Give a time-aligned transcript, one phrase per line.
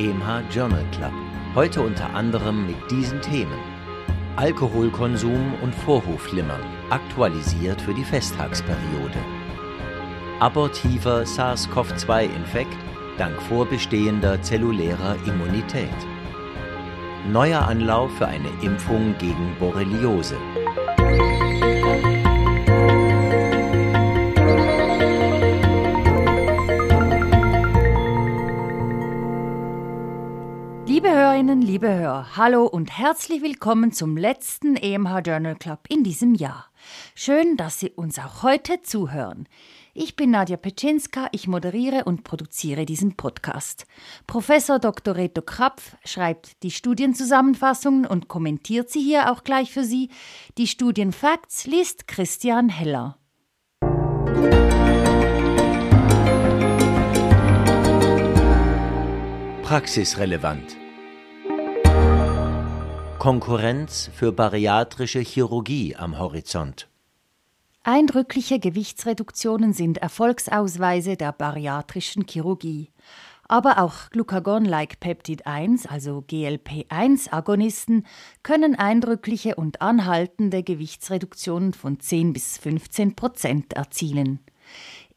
[0.00, 1.12] EMH Journal Club.
[1.54, 3.58] Heute unter anderem mit diesen Themen.
[4.36, 9.18] Alkoholkonsum und Vorhofflimmern, aktualisiert für die Festtagsperiode.
[10.38, 12.78] Abortiver SARS-CoV-2-Infekt
[13.18, 15.90] dank vorbestehender zellulärer Immunität.
[17.30, 20.36] Neuer Anlauf für eine Impfung gegen Borreliose.
[31.40, 36.66] Hörerinnen, liebe Hörer, hallo und herzlich willkommen zum letzten EMH Journal Club in diesem Jahr.
[37.14, 39.48] Schön, dass Sie uns auch heute zuhören.
[39.94, 43.86] Ich bin Nadja Petschinska, ich moderiere und produziere diesen Podcast.
[44.26, 45.16] Professor Dr.
[45.16, 50.10] Reto Krapf schreibt die Studienzusammenfassungen und kommentiert sie hier auch gleich für Sie.
[50.58, 53.16] Die Studienfacts liest Christian Heller.
[59.62, 60.76] Praxisrelevant
[63.20, 66.88] Konkurrenz für bariatrische Chirurgie am Horizont.
[67.82, 72.88] Eindrückliche Gewichtsreduktionen sind Erfolgsausweise der bariatrischen Chirurgie.
[73.46, 78.06] Aber auch Glucagon-like Peptid 1, also GLP-1-Agonisten,
[78.42, 84.40] können eindrückliche und anhaltende Gewichtsreduktionen von 10 bis 15 Prozent erzielen.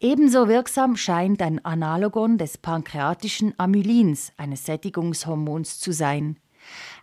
[0.02, 6.38] Ebenso wirksam scheint ein Analogon des pankreatischen Amylins, eines Sättigungshormons, zu sein.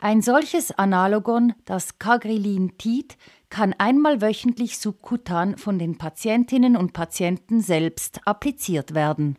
[0.01, 3.17] Ein solches Analogon, das Cagrilintid,
[3.51, 9.37] kann einmal wöchentlich subkutan von den Patientinnen und Patienten selbst appliziert werden.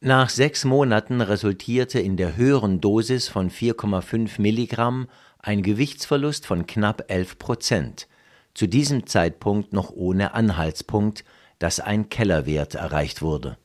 [0.00, 5.08] Nach sechs Monaten resultierte in der höheren Dosis von 4,5 Milligramm
[5.40, 8.08] ein Gewichtsverlust von knapp 11 Prozent,
[8.54, 11.24] zu diesem Zeitpunkt noch ohne Anhaltspunkt,
[11.58, 13.58] dass ein Kellerwert erreicht wurde.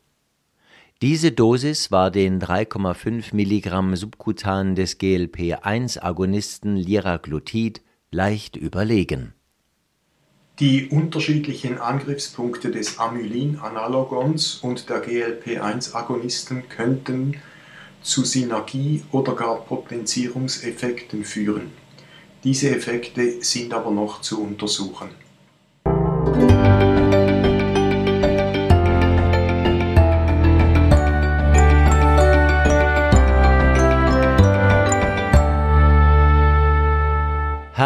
[1.03, 9.33] Diese Dosis war den 3,5 Milligramm subkutan des GLP-1-Agonisten Liraglutid leicht überlegen.
[10.61, 17.35] Die unterschiedlichen Angriffspunkte des Amylin-Analogons und der GLP-1-Agonisten könnten
[18.01, 21.71] zu Synergie- oder gar Potenzierungseffekten führen.
[22.45, 25.09] Diese Effekte sind aber noch zu untersuchen.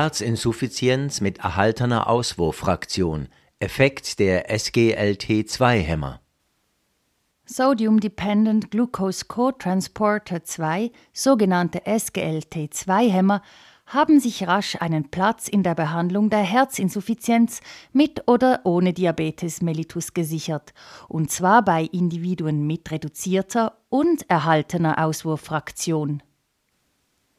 [0.07, 3.27] Herzinsuffizienz mit erhaltener Auswurffraktion,
[3.59, 6.21] Effekt der SGLT2-Hämmer.
[7.45, 13.41] Sodium-Dependent Glucose Co-Transporter 2, sogenannte SGLT2-Hämmer,
[13.85, 17.59] haben sich rasch einen Platz in der Behandlung der Herzinsuffizienz
[17.91, 20.73] mit oder ohne Diabetes mellitus gesichert,
[21.09, 26.23] und zwar bei Individuen mit reduzierter und erhaltener Auswurffraktion.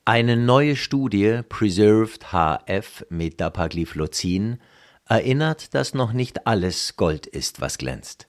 [0.09, 4.57] Eine neue Studie Preserved HF mit Dapagliflozin
[5.05, 8.27] erinnert, dass noch nicht alles Gold ist, was glänzt.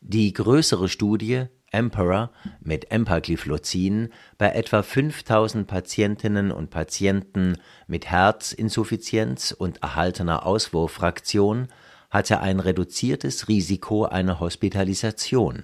[0.00, 7.56] Die größere Studie Emperor mit Empagliflozin bei etwa 5000 Patientinnen und Patienten
[7.86, 11.68] mit Herzinsuffizienz und erhaltener Auswurffraktion
[12.10, 15.62] hatte ein reduziertes Risiko einer Hospitalisation,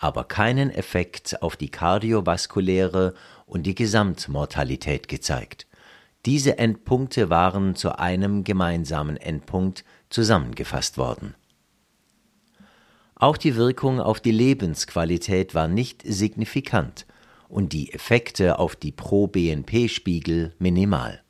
[0.00, 3.14] aber keinen Effekt auf die kardiovaskuläre
[3.46, 5.66] und die Gesamtmortalität gezeigt.
[6.24, 11.34] Diese Endpunkte waren zu einem gemeinsamen Endpunkt zusammengefasst worden.
[13.14, 17.06] Auch die Wirkung auf die Lebensqualität war nicht signifikant
[17.50, 21.22] und die Effekte auf die Pro-BNP-Spiegel minimal.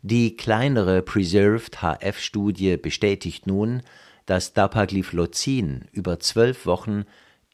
[0.00, 3.82] Die kleinere Preserved HF-Studie bestätigt nun,
[4.24, 7.04] dass Dapagliflozin über zwölf Wochen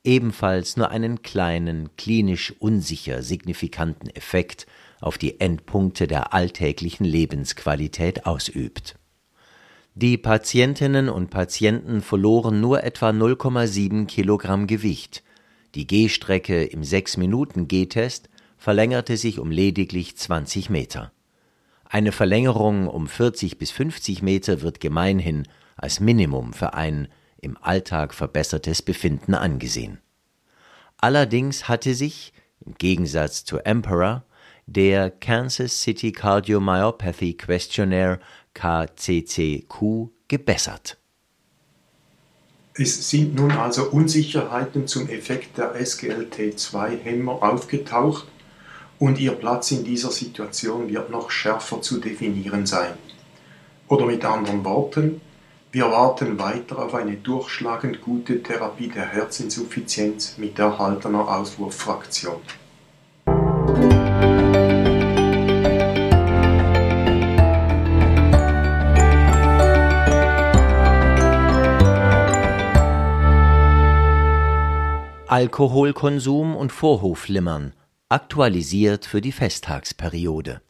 [0.07, 4.67] ebenfalls nur einen kleinen, klinisch unsicher signifikanten Effekt
[5.01, 8.97] auf die Endpunkte der alltäglichen Lebensqualität ausübt.
[9.95, 15.23] Die Patientinnen und Patienten verloren nur etwa 0,7 Kilogramm Gewicht.
[15.75, 18.29] Die Gehstrecke im 6-Minuten-Gehtest
[18.59, 21.13] verlängerte sich um lediglich 20 Meter.
[21.85, 27.09] Eine Verlängerung um 40 bis 50 Meter wird gemeinhin als Minimum für ein
[27.47, 30.01] im Alltag verbessertes Befinden angesehen.
[30.99, 32.33] Allerdings hatte sich,
[32.65, 34.25] im Gegensatz zu Emperor,
[34.67, 38.19] der Kansas City Cardiomyopathy Questionnaire
[38.55, 40.99] KCCQ gebessert.
[42.75, 48.27] Es sind nun also Unsicherheiten zum Effekt der SGLT2-Hämmer aufgetaucht
[48.99, 52.95] und ihr Platz in dieser Situation wird noch schärfer zu definieren sein.
[53.89, 55.21] Oder mit anderen Worten,
[55.73, 62.41] Wir warten weiter auf eine durchschlagend gute Therapie der Herzinsuffizienz mit erhaltener Auswurffraktion.
[75.29, 77.75] Alkoholkonsum und Vorhofflimmern
[78.09, 80.63] aktualisiert für die Festtagsperiode.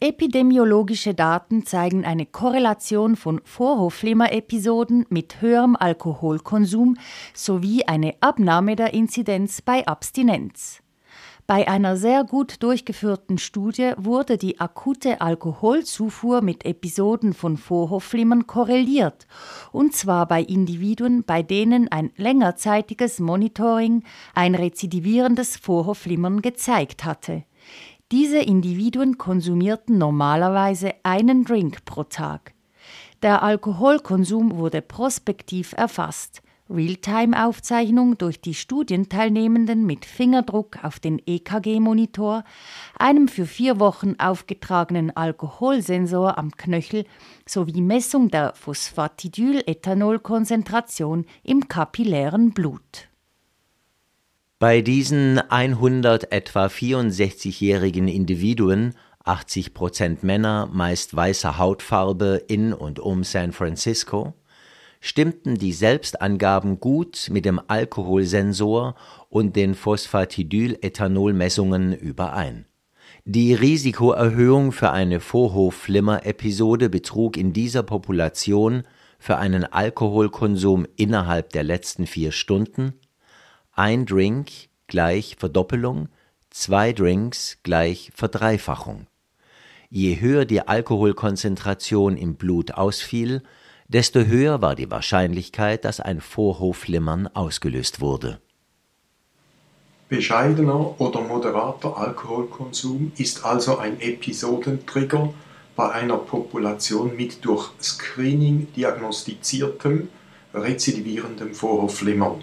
[0.00, 6.96] Epidemiologische Daten zeigen eine Korrelation von Vorhofflimmer-Episoden mit höherem Alkoholkonsum
[7.34, 10.82] sowie eine Abnahme der Inzidenz bei Abstinenz.
[11.48, 19.26] Bei einer sehr gut durchgeführten Studie wurde die akute Alkoholzufuhr mit Episoden von Vorhofflimmern korreliert,
[19.72, 27.42] und zwar bei Individuen, bei denen ein längerzeitiges Monitoring ein rezidivierendes Vorhofflimmern gezeigt hatte.
[28.10, 32.54] Diese Individuen konsumierten normalerweise einen Drink pro Tag.
[33.20, 36.40] Der Alkoholkonsum wurde prospektiv erfasst.
[36.70, 42.44] Realtime-Aufzeichnung durch die Studienteilnehmenden mit Fingerdruck auf den EKG-Monitor,
[42.98, 47.04] einem für vier Wochen aufgetragenen Alkoholsensor am Knöchel
[47.46, 53.07] sowie Messung der Phosphatidylethanolkonzentration im kapillären Blut.
[54.60, 63.22] Bei diesen 100 etwa 64-jährigen Individuen 80 Prozent Männer, meist weißer Hautfarbe in und um
[63.22, 64.34] San Francisco,
[65.00, 68.96] stimmten die Selbstangaben gut mit dem Alkoholsensor
[69.28, 72.64] und den Phosphatidylethanol-Messungen überein.
[73.24, 78.82] Die Risikoerhöhung für eine Vorhofflimmer-Episode betrug in dieser Population
[79.20, 82.94] für einen Alkoholkonsum innerhalb der letzten vier Stunden
[83.78, 84.50] ein Drink
[84.88, 86.08] gleich Verdoppelung,
[86.50, 89.06] zwei Drinks gleich Verdreifachung.
[89.88, 93.44] Je höher die Alkoholkonzentration im Blut ausfiel,
[93.86, 98.40] desto höher war die Wahrscheinlichkeit, dass ein Vorhofflimmern ausgelöst wurde.
[100.08, 105.32] Bescheidener oder moderater Alkoholkonsum ist also ein Episodentrigger
[105.76, 110.08] bei einer Population mit durch Screening diagnostiziertem
[110.52, 112.42] rezidivierendem Vorhofflimmern.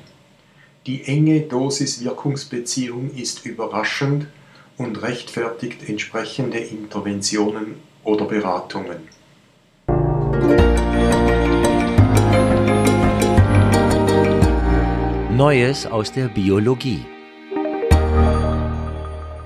[0.88, 4.28] Die enge Dosis-Wirkungsbeziehung ist überraschend
[4.78, 8.98] und rechtfertigt entsprechende Interventionen oder Beratungen.
[15.36, 17.04] Neues aus der Biologie.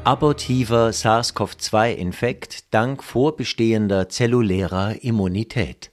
[0.03, 5.91] Abortiver SARS-CoV-2-Infekt dank vorbestehender zellulärer Immunität.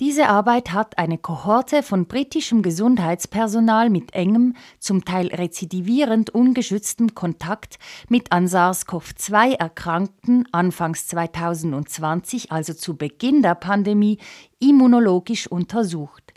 [0.00, 7.78] Diese Arbeit hat eine Kohorte von britischem Gesundheitspersonal mit engem, zum Teil rezidivierend ungeschütztem Kontakt
[8.08, 14.16] mit an SARS-CoV-2 Erkrankten anfangs 2020, also zu Beginn der Pandemie,
[14.58, 16.32] immunologisch untersucht.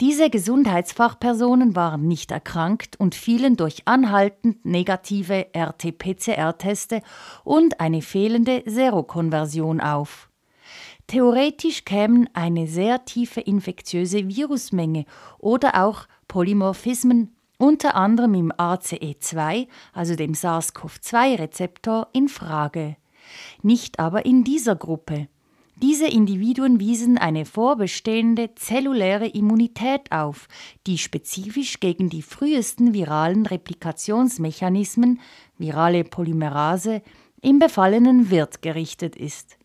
[0.00, 7.02] Diese Gesundheitsfachpersonen waren nicht erkrankt und fielen durch anhaltend negative RT-PCR-Teste
[7.42, 10.25] und eine fehlende Serokonversion auf.
[11.06, 15.04] Theoretisch kämen eine sehr tiefe infektiöse Virusmenge
[15.38, 22.96] oder auch Polymorphismen unter anderem im ACE2, also dem SARS-CoV-2-Rezeptor, in Frage.
[23.62, 25.28] Nicht aber in dieser Gruppe.
[25.82, 30.48] Diese Individuen wiesen eine vorbestehende zelluläre Immunität auf,
[30.86, 35.20] die spezifisch gegen die frühesten viralen Replikationsmechanismen,
[35.58, 37.02] virale Polymerase,
[37.42, 39.58] im befallenen Wirt gerichtet ist.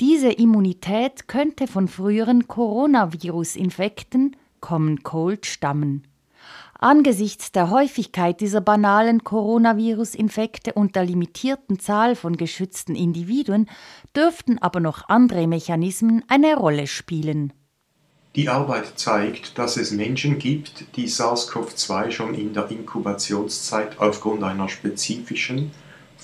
[0.00, 6.06] Diese Immunität könnte von früheren Coronavirus-Infekten, Common Cold, stammen.
[6.80, 13.70] Angesichts der Häufigkeit dieser banalen Coronavirus-Infekte und der limitierten Zahl von geschützten Individuen
[14.16, 17.52] dürften aber noch andere Mechanismen eine Rolle spielen.
[18.34, 24.68] Die Arbeit zeigt, dass es Menschen gibt, die SARS-CoV-2 schon in der Inkubationszeit aufgrund einer
[24.68, 25.70] spezifischen,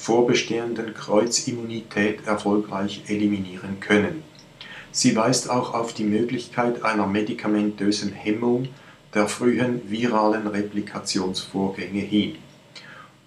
[0.01, 4.23] vorbestehenden Kreuzimmunität erfolgreich eliminieren können.
[4.93, 8.69] Sie weist auch auf die Möglichkeit einer medikamentösen Hemmung
[9.13, 12.37] der frühen viralen Replikationsvorgänge hin.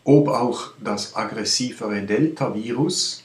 [0.04, 3.24] Ob auch das aggressivere Delta-Virus,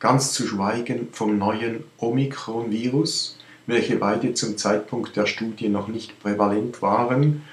[0.00, 3.38] ganz zu schweigen vom neuen Omikron-Virus,
[3.68, 7.44] welche beide zum Zeitpunkt der Studie noch nicht prävalent waren,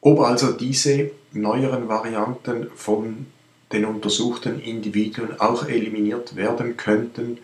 [0.00, 3.26] ob also diese neueren Varianten von
[3.72, 7.38] den untersuchten Individuen auch eliminiert werden könnten,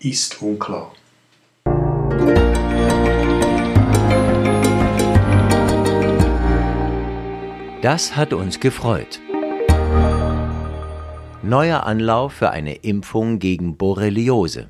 [0.00, 0.92] ist unklar.
[7.82, 9.20] Das hat uns gefreut.
[11.42, 14.68] Neuer Anlauf für eine Impfung gegen Borreliose.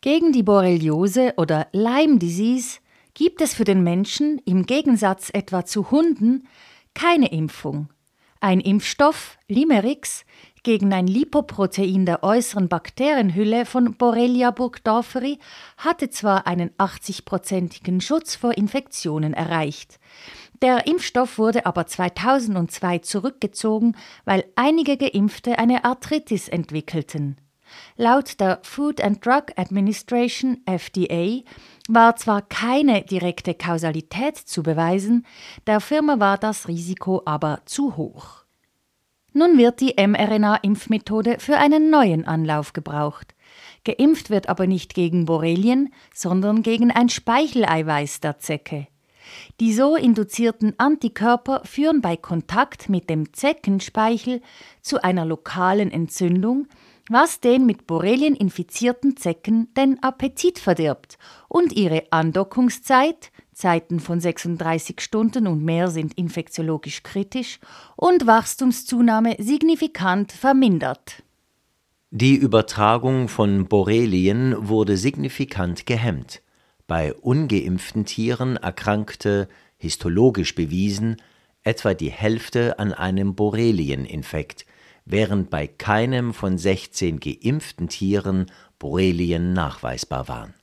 [0.00, 2.78] Gegen die Borreliose oder Lyme Disease
[3.14, 6.46] gibt es für den Menschen im Gegensatz etwa zu Hunden
[6.94, 7.88] keine Impfung.
[8.44, 10.26] Ein Impfstoff, Limerix,
[10.64, 15.38] gegen ein Lipoprotein der äußeren Bakterienhülle von Borrelia burgdorferi
[15.78, 19.98] hatte zwar einen 80-prozentigen Schutz vor Infektionen erreicht.
[20.60, 23.96] Der Impfstoff wurde aber 2002 zurückgezogen,
[24.26, 27.38] weil einige Geimpfte eine Arthritis entwickelten.
[27.96, 31.42] Laut der Food and Drug Administration FDA
[31.88, 35.26] war zwar keine direkte Kausalität zu beweisen,
[35.66, 38.44] der Firma war das Risiko aber zu hoch.
[39.32, 43.34] Nun wird die mRNA-Impfmethode für einen neuen Anlauf gebraucht.
[43.84, 48.86] Geimpft wird aber nicht gegen Borrelien, sondern gegen ein Speicheleiweiß der Zecke.
[49.60, 54.40] Die so induzierten Antikörper führen bei Kontakt mit dem Zeckenspeichel
[54.82, 56.68] zu einer lokalen Entzündung,
[57.08, 61.18] was den mit Borrelien infizierten Zecken den Appetit verdirbt
[61.48, 67.60] und ihre Andockungszeit, Zeiten von 36 Stunden und mehr sind infektiologisch kritisch,
[67.96, 71.22] und Wachstumszunahme signifikant vermindert.
[72.10, 76.42] Die Übertragung von Borrelien wurde signifikant gehemmt.
[76.86, 81.16] Bei ungeimpften Tieren erkrankte, histologisch bewiesen,
[81.64, 84.66] etwa die Hälfte an einem Borrelieninfekt,
[85.04, 90.54] während bei keinem von 16 geimpften Tieren Borrelien nachweisbar waren.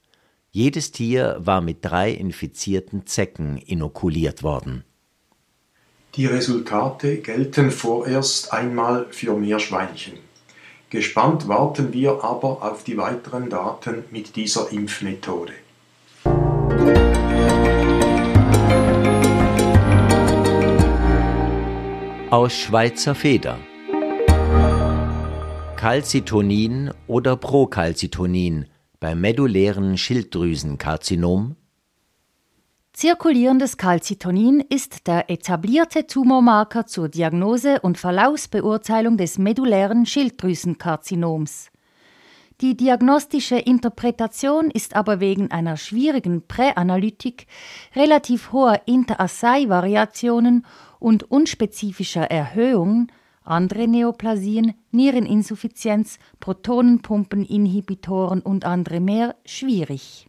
[0.51, 4.83] Jedes Tier war mit drei infizierten Zecken inokuliert worden.
[6.15, 10.17] Die Resultate gelten vorerst einmal für Meerschweinchen.
[10.89, 15.53] Gespannt warten wir aber auf die weiteren Daten mit dieser Impfmethode.
[22.29, 23.57] Aus Schweizer Feder
[25.81, 28.67] Calcitonin oder Procalcitonin
[28.99, 31.55] beim medullären Schilddrüsenkarzinom?
[32.93, 41.71] Zirkulierendes Calcitonin ist der etablierte Tumormarker zur Diagnose und Verlaufsbeurteilung des medullären Schilddrüsenkarzinoms.
[42.61, 47.47] Die diagnostische Interpretation ist aber wegen einer schwierigen Präanalytik,
[47.95, 50.63] relativ hoher Interassay-Variationen
[50.99, 53.11] und unspezifischer Erhöhungen
[53.51, 60.27] andere Neoplasien, Niereninsuffizienz, Protonenpumpeninhibitoren und andere mehr schwierig.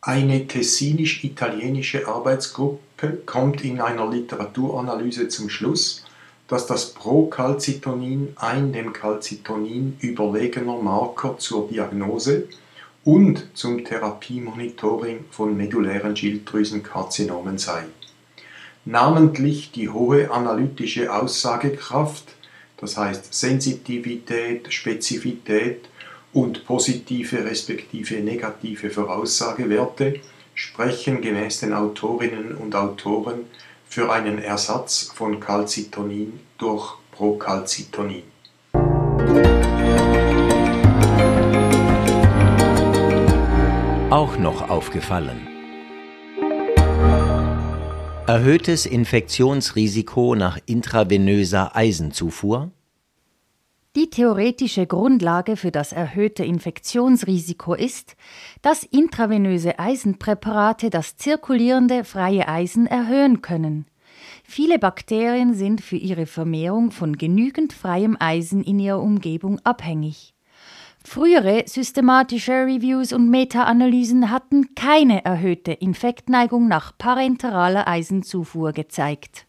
[0.00, 6.04] Eine tessinisch-italienische Arbeitsgruppe kommt in einer Literaturanalyse zum Schluss,
[6.46, 12.48] dass das Procalcitonin ein dem Calcitonin überlegener Marker zur Diagnose
[13.04, 17.84] und zum Therapiemonitoring von medullären Schilddrüsenkarzinomen sei
[18.88, 22.27] namentlich die hohe analytische Aussagekraft,
[22.80, 25.88] das heißt Sensitivität, Spezifität
[26.32, 30.20] und positive respektive negative Voraussagewerte
[30.54, 33.46] sprechen gemäß den Autorinnen und Autoren
[33.88, 38.22] für einen Ersatz von Calcitonin durch Procalcitonin.
[44.10, 45.57] Auch noch aufgefallen.
[48.28, 52.70] Erhöhtes Infektionsrisiko nach intravenöser Eisenzufuhr?
[53.96, 58.16] Die theoretische Grundlage für das erhöhte Infektionsrisiko ist,
[58.60, 63.86] dass intravenöse Eisenpräparate das zirkulierende freie Eisen erhöhen können.
[64.44, 70.34] Viele Bakterien sind für ihre Vermehrung von genügend freiem Eisen in ihrer Umgebung abhängig.
[71.04, 79.46] Frühere systematische Reviews und Meta-Analysen hatten keine erhöhte Infektneigung nach parenteraler Eisenzufuhr gezeigt.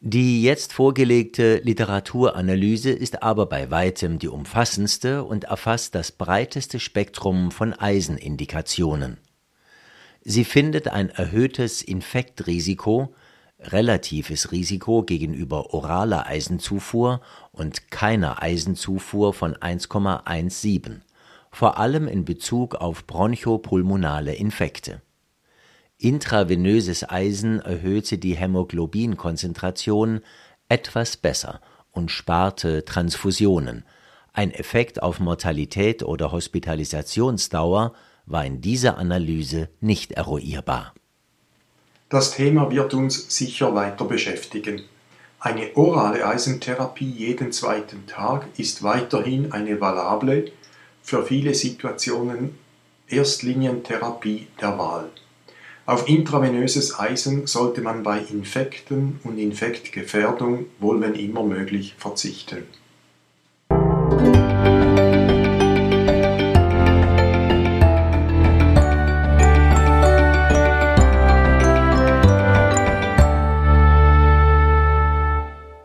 [0.00, 7.50] Die jetzt vorgelegte Literaturanalyse ist aber bei weitem die umfassendste und erfasst das breiteste Spektrum
[7.50, 9.16] von Eisenindikationen.
[10.20, 13.14] Sie findet ein erhöhtes Infektrisiko
[13.58, 17.20] relatives Risiko gegenüber oraler Eisenzufuhr
[17.52, 21.00] und keiner Eisenzufuhr von 1,17,
[21.50, 25.02] vor allem in Bezug auf bronchopulmonale Infekte.
[25.98, 30.20] Intravenöses Eisen erhöhte die Hämoglobinkonzentration
[30.68, 31.60] etwas besser
[31.92, 33.84] und sparte Transfusionen.
[34.32, 37.94] Ein Effekt auf Mortalität oder Hospitalisationsdauer
[38.26, 40.92] war in dieser Analyse nicht eruierbar
[42.14, 44.82] das Thema wird uns sicher weiter beschäftigen.
[45.40, 50.52] Eine orale Eisentherapie jeden zweiten Tag ist weiterhin eine valable,
[51.02, 52.56] für viele Situationen
[53.08, 55.10] Erstlinientherapie der Wahl.
[55.86, 62.62] Auf intravenöses Eisen sollte man bei Infekten und Infektgefährdung wohl wenn immer möglich verzichten.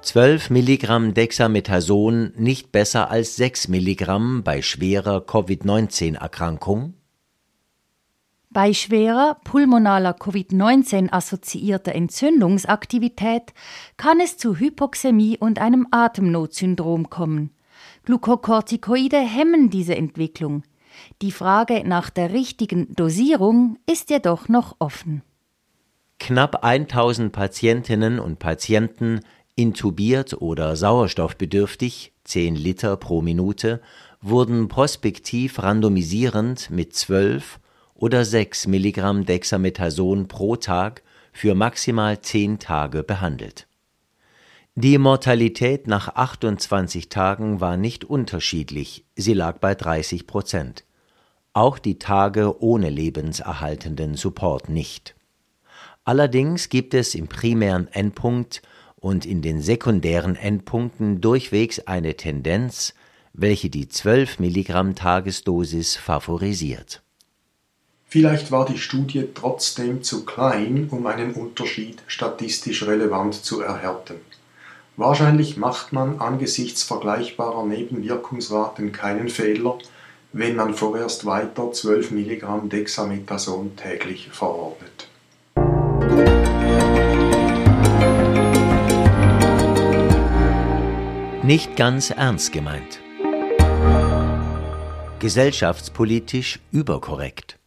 [0.10, 6.96] 12 Milligramm Dexamethason nicht besser als 6 Milligramm bei schwerer Covid-19-Erkrankung?
[8.50, 13.54] Bei schwerer pulmonaler Covid-19-assoziierter Entzündungsaktivität
[13.98, 17.51] kann es zu Hypoxämie und einem Atemnotsyndrom kommen.
[18.06, 20.63] Glukokortikoide hemmen diese Entwicklung.
[21.22, 25.22] Die Frage nach der richtigen Dosierung ist jedoch noch offen.
[26.20, 29.22] Knapp 1000 Patientinnen und Patienten
[29.60, 33.82] intubiert oder sauerstoffbedürftig 10 Liter pro Minute
[34.22, 37.60] wurden prospektiv randomisierend mit 12
[37.94, 43.68] oder 6 Milligramm Dexamethason pro Tag für maximal 10 Tage behandelt.
[44.75, 50.86] Die Mortalität nach 28 Tagen war nicht unterschiedlich, sie lag bei 30 Prozent.
[51.51, 55.16] Auch die Tage ohne lebenserhaltenden Support nicht.
[56.06, 58.62] Allerdings gibt es im primären Endpunkt
[59.00, 62.94] und in den sekundären Endpunkten durchwegs eine Tendenz,
[63.34, 67.01] welche die 12 Milligramm Tagesdosis favorisiert.
[68.08, 74.15] Vielleicht war die Studie trotzdem zu klein, um einen Unterschied statistisch relevant zu erhärten.
[74.98, 79.77] Wahrscheinlich macht man angesichts vergleichbarer Nebenwirkungsraten keinen Fehler,
[80.34, 85.09] wenn man vorerst weiter 12 Milligramm Dexamethason täglich verordnet.
[91.50, 93.00] Nicht ganz ernst gemeint.
[95.18, 97.58] Gesellschaftspolitisch überkorrekt.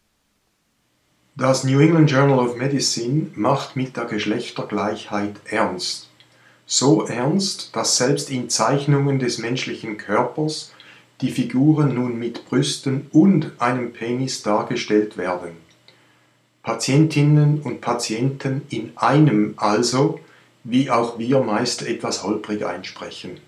[1.35, 6.07] Das New England Journal of Medicine macht mit der Geschlechtergleichheit ernst.
[6.65, 10.71] So ernst, dass selbst in Zeichnungen des menschlichen Körpers
[11.19, 15.57] die Figuren nun mit Brüsten und einem Penis dargestellt werden.
[16.61, 20.21] Patientinnen und Patienten in einem also,
[20.63, 23.41] wie auch wir meist etwas holprig einsprechen.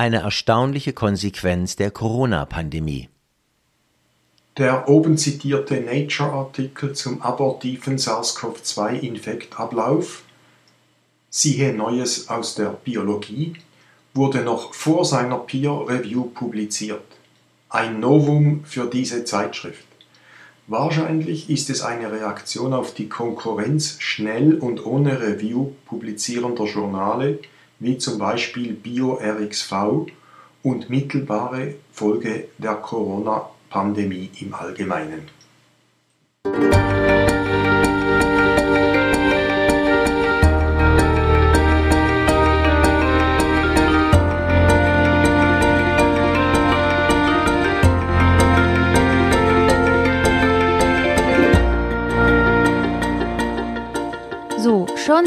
[0.00, 3.10] Eine erstaunliche Konsequenz der Corona-Pandemie.
[4.56, 10.22] Der oben zitierte Nature-Artikel zum abortiven SARS-CoV-2-Infektablauf,
[11.28, 13.52] siehe Neues aus der Biologie,
[14.14, 17.04] wurde noch vor seiner Peer Review publiziert.
[17.68, 19.84] Ein Novum für diese Zeitschrift.
[20.66, 27.40] Wahrscheinlich ist es eine Reaktion auf die Konkurrenz schnell und ohne Review publizierender Journale,
[27.80, 30.06] wie zum Beispiel BioRxV
[30.62, 33.60] und mittelbare Folge der Corona-Pandemie.
[33.70, 35.28] Pandemie im Allgemeinen.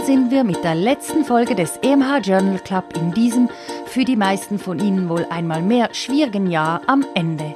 [0.06, 3.50] Sind wir mit der letzten Folge des EMH Journal Club in diesem,
[3.86, 7.56] für die meisten von Ihnen wohl einmal mehr schwierigen Jahr am Ende.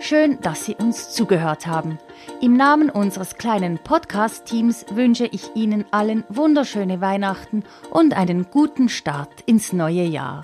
[0.00, 1.98] Schön, dass Sie uns zugehört haben.
[2.42, 9.40] Im Namen unseres kleinen Podcast-Teams wünsche ich Ihnen allen wunderschöne Weihnachten und einen guten Start
[9.46, 10.42] ins neue Jahr.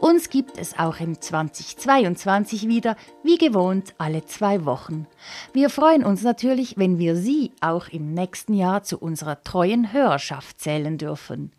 [0.00, 5.06] Uns gibt es auch im 2022 wieder, wie gewohnt, alle zwei Wochen.
[5.52, 10.58] Wir freuen uns natürlich, wenn wir Sie auch im nächsten Jahr zu unserer treuen Hörerschaft
[10.58, 11.52] zählen dürfen.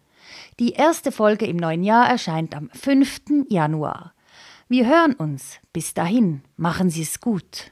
[0.59, 3.45] Die erste Folge im neuen Jahr erscheint am 5.
[3.47, 4.13] Januar.
[4.67, 5.59] Wir hören uns.
[5.71, 7.71] Bis dahin, machen Sie es gut.